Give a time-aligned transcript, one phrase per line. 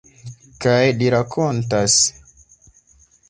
[0.63, 1.99] Kaj li rakontas.